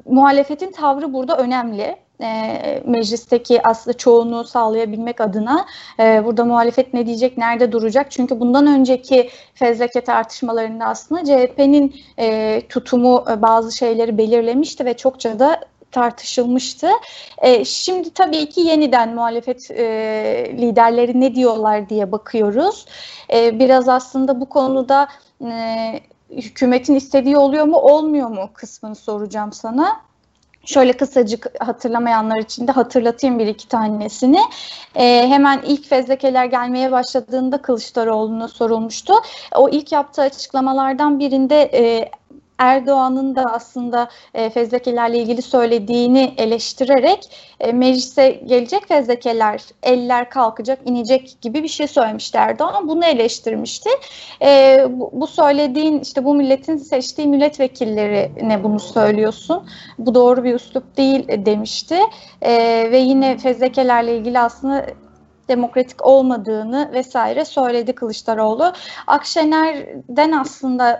muhalefetin 0.05 0.71
tavrı 0.71 1.13
burada 1.13 1.37
önemli 1.37 1.95
e, 2.21 2.83
meclisteki 2.85 3.67
aslında 3.67 3.97
çoğunluğu 3.97 4.43
sağlayabilmek 4.43 5.21
adına 5.21 5.65
e, 5.99 6.25
burada 6.25 6.45
muhalefet 6.45 6.93
ne 6.93 7.05
diyecek, 7.05 7.37
nerede 7.37 7.71
duracak? 7.71 8.11
Çünkü 8.11 8.39
bundan 8.39 8.67
önceki 8.67 9.29
fezleke 9.53 10.01
tartışmalarında 10.01 10.85
aslında 10.85 11.25
CHP'nin 11.25 11.95
e, 12.19 12.61
tutumu 12.69 13.25
e, 13.31 13.41
bazı 13.41 13.77
şeyleri 13.77 14.17
belirlemişti 14.17 14.85
ve 14.85 14.97
çokça 14.97 15.39
da 15.39 15.61
tartışılmıştı. 15.91 16.89
E, 17.37 17.65
şimdi 17.65 18.13
tabii 18.13 18.49
ki 18.49 18.61
yeniden 18.61 19.15
muhalefet 19.15 19.71
e, 19.71 19.83
liderleri 20.57 21.19
ne 21.21 21.35
diyorlar 21.35 21.89
diye 21.89 22.11
bakıyoruz. 22.11 22.85
E, 23.33 23.59
biraz 23.59 23.89
aslında 23.89 24.41
bu 24.41 24.49
konuda 24.49 25.07
e, 25.45 25.53
hükümetin 26.29 26.95
istediği 26.95 27.37
oluyor 27.37 27.65
mu 27.65 27.77
olmuyor 27.77 28.29
mu 28.29 28.49
kısmını 28.53 28.95
soracağım 28.95 29.51
sana. 29.53 30.10
Şöyle 30.65 30.93
kısacık 30.93 31.63
hatırlamayanlar 31.63 32.37
için 32.37 32.67
de 32.67 32.71
hatırlatayım 32.71 33.39
bir 33.39 33.47
iki 33.47 33.67
tanesini. 33.67 34.39
E, 34.95 35.27
hemen 35.27 35.61
ilk 35.65 35.89
fezlekeler 35.89 36.45
gelmeye 36.45 36.91
başladığında 36.91 37.61
Kılıçdaroğlu'na 37.61 38.47
sorulmuştu. 38.47 39.13
O 39.55 39.69
ilk 39.69 39.91
yaptığı 39.91 40.21
açıklamalardan 40.21 41.19
birinde 41.19 41.61
e, 41.61 42.11
Erdoğan'ın 42.61 43.35
da 43.35 43.45
aslında 43.53 44.09
e, 44.33 44.49
fezlekelerle 44.49 45.17
ilgili 45.17 45.41
söylediğini 45.41 46.33
eleştirerek 46.37 47.29
e, 47.59 47.71
meclise 47.71 48.29
gelecek 48.45 48.87
fezlekeler 48.87 49.61
eller 49.83 50.29
kalkacak 50.29 50.79
inecek 50.85 51.37
gibi 51.41 51.63
bir 51.63 51.67
şey 51.67 51.87
söylemişti 51.87 52.37
Erdoğan. 52.37 52.87
Bunu 52.87 53.05
eleştirmişti. 53.05 53.89
E, 54.41 54.85
bu, 54.89 55.09
bu 55.13 55.27
söylediğin 55.27 55.99
işte 55.99 56.25
bu 56.25 56.35
milletin 56.35 56.77
seçtiği 56.77 57.27
milletvekillerine 57.27 58.63
bunu 58.63 58.79
söylüyorsun. 58.79 59.63
Bu 59.99 60.15
doğru 60.15 60.43
bir 60.43 60.53
üslup 60.53 60.97
değil 60.97 61.27
demişti. 61.45 61.99
E, 62.41 62.51
ve 62.91 62.97
yine 62.97 63.37
fezlekelerle 63.37 64.17
ilgili 64.17 64.39
aslında 64.39 64.85
demokratik 65.47 66.05
olmadığını 66.05 66.89
vesaire 66.93 67.45
söyledi 67.45 67.95
Kılıçdaroğlu. 67.95 68.73
Akşener'den 69.07 70.31
aslında 70.31 70.99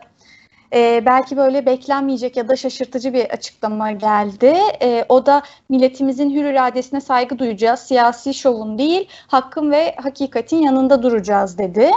e, 0.74 1.06
belki 1.06 1.38
böyle 1.38 1.66
beklenmeyecek 1.66 2.38
ya 2.38 2.48
da 2.48 2.56
şaşırtıcı 2.56 3.14
bir 3.14 3.26
açıklama 3.26 3.92
geldi. 3.92 4.56
E, 4.82 5.06
o 5.10 5.26
da 5.26 5.42
milletimizin 5.70 6.30
hür 6.30 6.46
iradesine 6.46 7.02
saygı 7.02 7.40
duyacağız. 7.40 7.80
Siyasi 7.80 8.34
şovun 8.34 8.78
değil, 8.78 9.10
hakkın 9.28 9.72
ve 9.72 9.96
hakikatin 9.96 10.58
yanında 10.58 11.04
duracağız 11.04 11.58
dedi. 11.58 11.92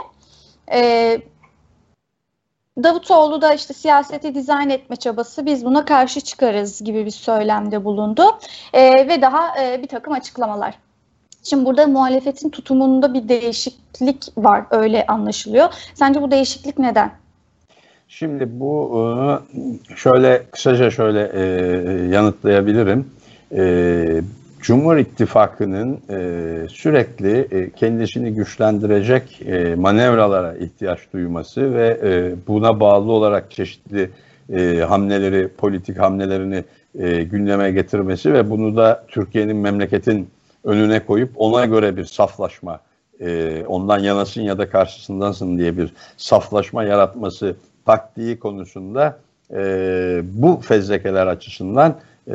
E, 0.73 1.19
Davutoğlu 2.83 3.43
da 3.43 3.55
işte 3.55 3.75
siyaseti 3.75 4.35
dizayn 4.35 4.71
etme 4.71 4.97
çabası 4.97 5.47
biz 5.47 5.65
buna 5.65 5.85
karşı 5.85 6.21
çıkarız 6.21 6.85
gibi 6.85 7.07
bir 7.07 7.11
söylemde 7.11 7.85
bulundu 7.85 8.39
e, 8.73 9.09
ve 9.09 9.23
daha 9.23 9.63
e, 9.63 9.83
bir 9.83 9.89
takım 9.89 10.13
açıklamalar. 10.13 10.79
Şimdi 11.43 11.65
burada 11.65 11.87
muhalefetin 11.87 12.51
tutumunda 12.51 13.15
bir 13.15 13.29
değişiklik 13.29 14.29
var 14.37 14.65
öyle 14.71 15.07
anlaşılıyor. 15.07 15.75
Sence 15.95 16.23
bu 16.23 16.31
değişiklik 16.31 16.79
neden? 16.79 17.24
Şimdi 18.09 18.61
bu 18.61 19.01
e, 19.91 19.97
şöyle 19.97 20.43
kısaca 20.51 20.91
şöyle 20.91 21.31
e, 21.35 21.43
yanıtlayabilirim. 22.07 23.07
E, 23.57 24.23
Cumhur 24.61 24.97
İttifakı'nın 24.97 26.01
sürekli 26.69 27.71
kendisini 27.77 28.35
güçlendirecek 28.35 29.43
manevralara 29.77 30.55
ihtiyaç 30.57 30.99
duyması 31.13 31.75
ve 31.75 31.99
buna 32.47 32.81
bağlı 32.81 33.13
olarak 33.13 33.51
çeşitli 33.51 34.11
hamleleri, 34.89 35.49
politik 35.49 35.99
hamlelerini 35.99 36.65
gündeme 37.25 37.71
getirmesi 37.71 38.33
ve 38.33 38.51
bunu 38.51 38.77
da 38.77 39.05
Türkiye'nin 39.09 39.57
memleketin 39.57 40.29
önüne 40.65 41.01
koyup 41.01 41.31
ona 41.37 41.65
göre 41.65 41.97
bir 41.97 42.05
saflaşma, 42.05 42.81
ondan 43.67 43.99
yanasın 43.99 44.43
ya 44.43 44.59
da 44.59 44.71
karşısındansın 44.71 45.59
diye 45.59 45.79
bir 45.79 45.93
saflaşma 46.17 46.85
yaratması 46.85 47.57
taktiği 47.87 48.39
konusunda 48.39 49.19
e, 49.55 50.21
bu 50.25 50.61
fezlekeler 50.61 51.27
açısından 51.27 51.95
e, 52.29 52.35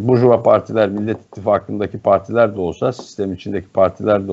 Burjuva 0.00 0.42
partiler, 0.42 0.88
Millet 0.88 1.20
İttifakı'ndaki 1.20 1.98
partiler 1.98 2.56
de 2.56 2.60
olsa, 2.60 2.92
sistem 2.92 3.32
içindeki 3.32 3.68
partiler 3.68 4.28
de 4.28 4.32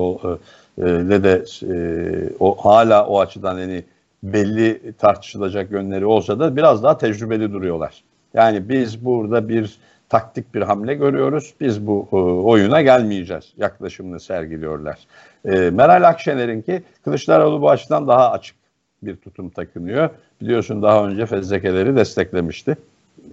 e, 0.77 1.23
de 1.23 1.45
e, 1.63 2.29
o 2.39 2.55
hala 2.55 3.07
o 3.07 3.19
açıdan 3.19 3.55
hani 3.55 3.83
belli 4.23 4.93
tartışılacak 4.97 5.71
yönleri 5.71 6.05
olsa 6.05 6.39
da 6.39 6.55
biraz 6.55 6.83
daha 6.83 6.97
tecrübeli 6.97 7.53
duruyorlar. 7.53 8.03
Yani 8.33 8.69
biz 8.69 9.05
burada 9.05 9.49
bir 9.49 9.77
taktik 10.09 10.55
bir 10.55 10.61
hamle 10.61 10.93
görüyoruz. 10.93 11.53
Biz 11.61 11.87
bu 11.87 12.07
e, 12.11 12.15
oyuna 12.15 12.81
gelmeyeceğiz 12.81 13.53
yaklaşımını 13.57 14.19
sergiliyorlar. 14.19 14.99
E, 15.45 15.69
Meral 15.69 16.07
Akşener'in 16.07 16.61
ki 16.61 16.83
Kılıçdaroğlu 17.03 17.61
bu 17.61 17.69
açıdan 17.69 18.07
daha 18.07 18.31
açık 18.31 18.64
bir 19.03 19.15
tutum 19.15 19.49
takınıyor. 19.49 20.09
Biliyorsun 20.41 20.81
daha 20.81 21.07
önce 21.07 21.25
fezlekeleri 21.25 21.95
desteklemişti 21.95 22.77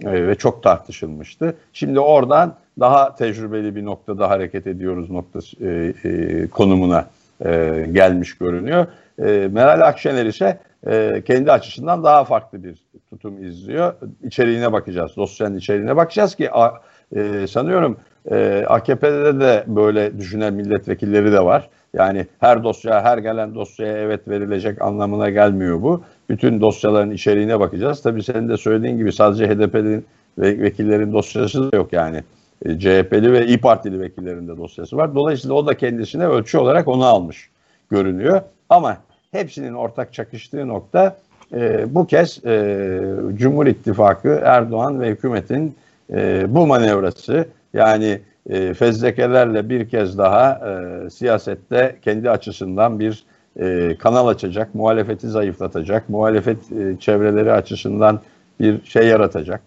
e, 0.01 0.27
ve 0.27 0.35
çok 0.35 0.63
tartışılmıştı. 0.63 1.55
Şimdi 1.73 1.99
oradan 1.99 2.55
daha 2.79 3.15
tecrübeli 3.15 3.75
bir 3.75 3.85
noktada 3.85 4.29
hareket 4.29 4.67
ediyoruz 4.67 5.09
noktası 5.09 5.65
e, 5.65 5.93
e, 6.03 6.47
konumuna 6.47 7.07
e, 7.45 7.85
gelmiş 7.91 8.37
görünüyor. 8.37 8.87
E, 9.19 9.49
Meral 9.51 9.81
Akşener 9.87 10.25
ise 10.25 10.59
e, 10.87 11.23
kendi 11.27 11.51
açısından 11.51 12.03
daha 12.03 12.23
farklı 12.23 12.63
bir 12.63 12.75
tutum 13.09 13.43
izliyor. 13.43 13.93
İçeriğine 14.23 14.71
bakacağız, 14.71 15.11
dosyanın 15.17 15.57
içeriğine 15.57 15.95
bakacağız 15.95 16.35
ki 16.35 16.51
a, 16.51 16.73
e, 17.15 17.47
sanıyorum 17.47 17.97
e, 18.31 18.65
AKP'de 18.67 19.39
de 19.39 19.63
böyle 19.67 20.17
düşünen 20.17 20.53
milletvekilleri 20.53 21.31
de 21.31 21.45
var. 21.45 21.69
Yani 21.93 22.27
her 22.39 22.63
dosya, 22.63 23.03
her 23.03 23.17
gelen 23.17 23.55
dosyaya 23.55 23.97
evet 23.97 24.27
verilecek 24.27 24.81
anlamına 24.81 25.29
gelmiyor 25.29 25.81
bu. 25.81 26.03
Bütün 26.29 26.61
dosyaların 26.61 27.11
içeriğine 27.11 27.59
bakacağız. 27.59 28.01
Tabii 28.01 28.23
senin 28.23 28.49
de 28.49 28.57
söylediğin 28.57 28.97
gibi 28.97 29.11
sadece 29.11 29.47
HDP'nin 29.47 30.05
ve 30.37 30.59
vekillerin 30.59 31.13
dosyası 31.13 31.71
da 31.71 31.77
yok 31.77 31.93
yani. 31.93 32.23
E, 32.65 32.79
CHP'li 32.79 33.33
ve 33.33 33.45
İyi 33.45 33.61
Partili 33.61 34.01
vekillerin 34.01 34.47
de 34.47 34.57
dosyası 34.57 34.97
var. 34.97 35.15
Dolayısıyla 35.15 35.55
o 35.55 35.67
da 35.67 35.77
kendisine 35.77 36.27
ölçü 36.27 36.57
olarak 36.57 36.87
onu 36.87 37.05
almış 37.05 37.49
görünüyor. 37.89 38.41
Ama 38.69 38.97
hepsinin 39.31 39.73
ortak 39.73 40.13
çakıştığı 40.13 40.67
nokta 40.67 41.17
e, 41.53 41.95
bu 41.95 42.07
kez 42.07 42.45
e, 42.45 42.99
Cumhur 43.35 43.65
İttifakı, 43.65 44.41
Erdoğan 44.43 45.01
ve 45.01 45.09
hükümetin 45.09 45.75
e, 46.13 46.45
bu 46.47 46.67
manevrası 46.67 47.47
yani 47.73 48.21
e, 48.49 48.73
fezlekelerle 48.73 49.69
bir 49.69 49.89
kez 49.89 50.17
daha 50.17 50.69
e, 50.69 51.09
siyasette 51.09 51.95
kendi 52.01 52.29
açısından 52.29 52.99
bir 52.99 53.25
e, 53.59 53.95
kanal 53.99 54.27
açacak, 54.27 54.75
muhalefeti 54.75 55.27
zayıflatacak, 55.27 56.09
muhalefet 56.09 56.71
e, 56.71 56.99
çevreleri 56.99 57.51
açısından 57.51 58.21
bir 58.59 58.85
şey 58.85 59.07
yaratacak, 59.07 59.61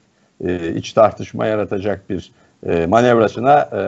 e, 0.44 0.74
iç 0.74 0.92
tartışma 0.92 1.46
yaratacak 1.46 2.10
bir 2.10 2.32
e, 2.66 2.86
manevrasına 2.86 3.60
e, 3.60 3.80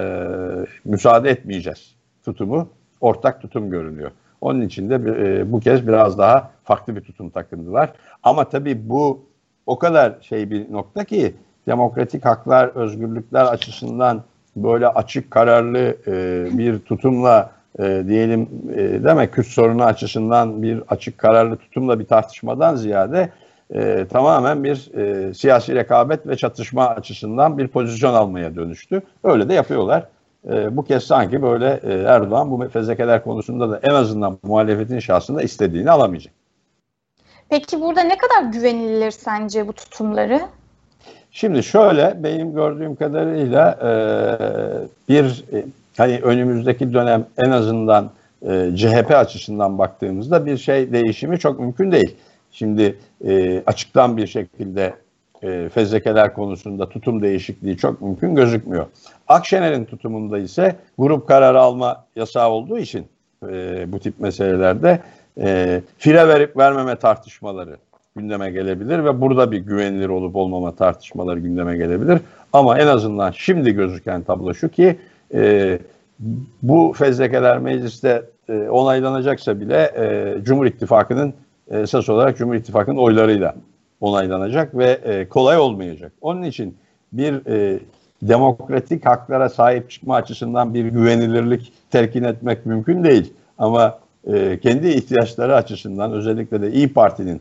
müsaade 0.84 1.30
etmeyeceğiz 1.30 1.94
tutumu, 2.24 2.68
ortak 3.00 3.42
tutum 3.42 3.70
görünüyor. 3.70 4.10
Onun 4.40 4.60
için 4.60 4.90
de 4.90 4.94
e, 4.94 5.52
bu 5.52 5.60
kez 5.60 5.88
biraz 5.88 6.18
daha 6.18 6.50
farklı 6.64 6.96
bir 6.96 7.00
tutum 7.00 7.30
takındılar. 7.30 7.92
Ama 8.22 8.48
tabii 8.48 8.88
bu 8.88 9.24
o 9.66 9.78
kadar 9.78 10.14
şey 10.20 10.50
bir 10.50 10.72
nokta 10.72 11.04
ki 11.04 11.34
demokratik 11.68 12.24
haklar, 12.24 12.68
özgürlükler 12.74 13.44
açısından 13.44 14.22
böyle 14.56 14.88
açık 14.88 15.30
kararlı 15.30 15.96
e, 16.06 16.46
bir 16.58 16.78
tutumla 16.78 17.50
e, 17.78 18.02
diyelim 18.06 18.48
e, 18.74 19.04
demek 19.04 19.32
Kürt 19.32 19.46
sorunu 19.46 19.84
açısından 19.84 20.62
bir 20.62 20.82
açık 20.88 21.18
kararlı 21.18 21.56
tutumla 21.56 21.98
bir 21.98 22.04
tartışmadan 22.04 22.76
ziyade 22.76 23.32
e, 23.74 24.06
tamamen 24.10 24.64
bir 24.64 24.94
e, 24.94 25.34
siyasi 25.34 25.74
rekabet 25.74 26.26
ve 26.26 26.36
çatışma 26.36 26.88
açısından 26.88 27.58
bir 27.58 27.68
pozisyon 27.68 28.14
almaya 28.14 28.54
dönüştü. 28.54 29.02
Öyle 29.24 29.48
de 29.48 29.54
yapıyorlar. 29.54 30.06
E, 30.48 30.76
bu 30.76 30.84
kez 30.84 31.04
sanki 31.04 31.42
böyle 31.42 31.80
e, 31.82 31.92
Erdoğan 31.92 32.50
bu 32.50 32.68
fezlekeler 32.68 33.24
konusunda 33.24 33.70
da 33.70 33.80
en 33.82 33.94
azından 33.94 34.38
muhalefetin 34.42 34.98
şahsında 34.98 35.42
istediğini 35.42 35.90
alamayacak. 35.90 36.32
Peki 37.48 37.80
burada 37.80 38.00
ne 38.00 38.16
kadar 38.18 38.52
güvenilir 38.52 39.10
sence 39.10 39.68
bu 39.68 39.72
tutumları? 39.72 40.40
Şimdi 41.40 41.62
şöyle 41.62 42.22
benim 42.22 42.54
gördüğüm 42.54 42.96
kadarıyla 42.96 43.78
e, 43.82 43.90
bir 45.08 45.44
e, 45.52 45.64
hani 45.96 46.20
önümüzdeki 46.20 46.94
dönem 46.94 47.26
en 47.38 47.50
azından 47.50 48.10
e, 48.42 48.70
CHP 48.76 49.10
açısından 49.10 49.78
baktığımızda 49.78 50.46
bir 50.46 50.56
şey 50.56 50.92
değişimi 50.92 51.38
çok 51.38 51.60
mümkün 51.60 51.92
değil. 51.92 52.16
Şimdi 52.52 52.98
e, 53.24 53.62
açıktan 53.66 54.16
bir 54.16 54.26
şekilde 54.26 54.94
e, 55.42 55.68
fezlekeler 55.68 56.34
konusunda 56.34 56.88
tutum 56.88 57.22
değişikliği 57.22 57.76
çok 57.76 58.02
mümkün 58.02 58.34
gözükmüyor. 58.34 58.86
Akşener'in 59.28 59.84
tutumunda 59.84 60.38
ise 60.38 60.76
grup 60.98 61.28
kararı 61.28 61.60
alma 61.60 62.04
yasağı 62.16 62.48
olduğu 62.48 62.78
için 62.78 63.06
e, 63.48 63.84
bu 63.92 63.98
tip 64.00 64.20
meselelerde 64.20 65.00
e, 65.40 65.82
fire 65.98 66.28
verip 66.28 66.56
vermeme 66.56 66.96
tartışmaları 66.96 67.76
gündeme 68.16 68.50
gelebilir 68.50 69.04
ve 69.04 69.20
burada 69.20 69.52
bir 69.52 69.58
güvenilir 69.58 70.08
olup 70.08 70.36
olmama 70.36 70.74
tartışmaları 70.74 71.40
gündeme 71.40 71.76
gelebilir. 71.76 72.20
Ama 72.52 72.78
en 72.78 72.86
azından 72.86 73.30
şimdi 73.30 73.72
gözüken 73.72 74.22
tablo 74.22 74.54
şu 74.54 74.68
ki 74.68 74.96
e, 75.34 75.78
bu 76.62 76.94
fezlekeler 76.96 77.58
mecliste 77.58 78.22
e, 78.48 78.68
onaylanacaksa 78.68 79.60
bile 79.60 79.92
e, 79.96 80.36
Cumhur 80.44 80.66
İttifakı'nın 80.66 81.34
e, 81.70 81.78
esas 81.80 82.08
olarak 82.08 82.38
Cumhur 82.38 82.54
İttifakı'nın 82.54 82.96
oylarıyla 82.96 83.54
onaylanacak 84.00 84.78
ve 84.78 84.90
e, 85.04 85.28
kolay 85.28 85.58
olmayacak. 85.58 86.12
Onun 86.20 86.42
için 86.42 86.76
bir 87.12 87.46
e, 87.46 87.80
demokratik 88.22 89.06
haklara 89.06 89.48
sahip 89.48 89.90
çıkma 89.90 90.14
açısından 90.14 90.74
bir 90.74 90.84
güvenilirlik 90.84 91.72
telkin 91.90 92.24
etmek 92.24 92.66
mümkün 92.66 93.04
değil. 93.04 93.32
Ama 93.58 93.98
e, 94.26 94.58
kendi 94.62 94.88
ihtiyaçları 94.88 95.54
açısından 95.54 96.12
özellikle 96.12 96.62
de 96.62 96.72
İyi 96.72 96.92
Parti'nin 96.92 97.40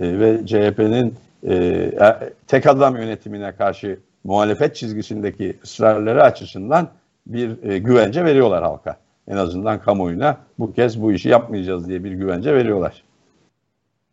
e, 0.00 0.18
ve 0.18 0.46
CHP'nin 0.46 1.14
e, 1.48 1.54
e, 1.54 2.32
tek 2.46 2.66
adam 2.66 2.96
yönetimine 2.96 3.52
karşı 3.52 3.98
muhalefet 4.24 4.76
çizgisindeki 4.76 5.58
ısrarları 5.64 6.22
açısından 6.22 6.88
bir 7.26 7.76
güvence 7.76 8.24
veriyorlar 8.24 8.62
halka. 8.62 8.96
En 9.28 9.36
azından 9.36 9.80
kamuoyuna 9.80 10.36
bu 10.58 10.72
kez 10.72 11.02
bu 11.02 11.12
işi 11.12 11.28
yapmayacağız 11.28 11.88
diye 11.88 12.04
bir 12.04 12.12
güvence 12.12 12.54
veriyorlar. 12.54 13.02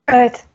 Evet. 0.08 0.46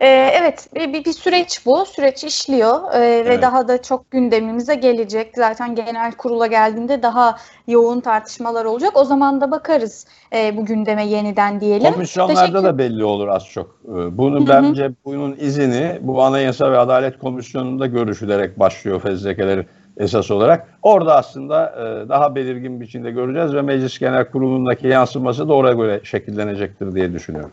Ee, 0.00 0.06
evet 0.40 0.68
bir, 0.74 1.04
bir 1.04 1.12
süreç 1.12 1.66
bu. 1.66 1.84
Süreç 1.86 2.24
işliyor 2.24 2.94
ee, 2.94 2.98
evet. 2.98 3.28
ve 3.28 3.42
daha 3.42 3.68
da 3.68 3.82
çok 3.82 4.10
gündemimize 4.10 4.74
gelecek. 4.74 5.32
Zaten 5.36 5.74
genel 5.74 6.12
kurula 6.12 6.46
geldiğinde 6.46 7.02
daha 7.02 7.36
yoğun 7.66 8.00
tartışmalar 8.00 8.64
olacak. 8.64 8.90
O 8.94 9.04
zaman 9.04 9.40
da 9.40 9.50
bakarız 9.50 10.06
e, 10.32 10.56
bu 10.56 10.64
gündeme 10.64 11.06
yeniden 11.06 11.60
diyelim. 11.60 11.92
Komisyonlarda 11.92 12.40
Teşekkür... 12.40 12.62
da 12.62 12.78
belli 12.78 13.04
olur 13.04 13.28
az 13.28 13.46
çok. 13.46 13.80
Ee, 13.88 14.18
bunu 14.18 14.36
Hı-hı. 14.36 14.48
bence 14.48 14.90
bunun 15.04 15.36
izini 15.40 15.98
bu 16.00 16.22
Anayasa 16.22 16.72
ve 16.72 16.78
Adalet 16.78 17.18
Komisyonu'nda 17.18 17.86
görüşülerek 17.86 18.58
başlıyor 18.58 19.00
fezlekeleri 19.00 19.66
esas 19.96 20.30
olarak. 20.30 20.68
Orada 20.82 21.16
aslında 21.16 21.66
e, 21.66 22.08
daha 22.08 22.34
belirgin 22.34 22.80
biçimde 22.80 23.10
göreceğiz 23.10 23.54
ve 23.54 23.62
Meclis 23.62 23.98
Genel 23.98 24.30
Kurulu'ndaki 24.30 24.86
yansıması 24.86 25.48
da 25.48 25.54
oraya 25.54 25.74
göre 25.74 26.00
şekillenecektir 26.04 26.94
diye 26.94 27.12
düşünüyorum. 27.12 27.52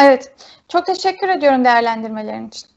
Evet. 0.00 0.32
Çok 0.68 0.86
teşekkür 0.86 1.28
ediyorum 1.28 1.64
değerlendirmelerin 1.64 2.48
için. 2.48 2.68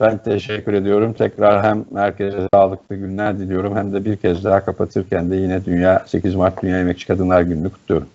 Ben 0.00 0.18
teşekkür 0.18 0.72
ediyorum. 0.72 1.12
Tekrar 1.12 1.64
hem 1.64 1.84
herkese 1.94 2.48
sağlıklı 2.54 2.96
günler 2.96 3.38
diliyorum 3.38 3.76
hem 3.76 3.92
de 3.92 4.04
bir 4.04 4.16
kez 4.16 4.44
daha 4.44 4.64
kapatırken 4.64 5.30
de 5.30 5.36
yine 5.36 5.64
Dünya 5.64 6.04
8 6.06 6.34
Mart 6.34 6.62
Dünya 6.62 6.80
Emekçi 6.80 7.06
Kadınlar 7.06 7.42
Günü'nü 7.42 7.70
kutluyorum. 7.70 8.08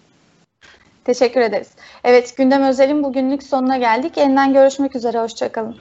Teşekkür 1.06 1.42
ederiz. 1.42 1.70
Evet 2.04 2.38
gündem 2.38 2.64
özelin 2.64 3.04
bugünlük 3.04 3.44
sonuna 3.44 3.78
geldik. 3.78 4.18
Yeniden 4.18 4.54
görüşmek 4.54 4.96
üzere. 4.96 5.20
Hoşçakalın. 5.20 5.78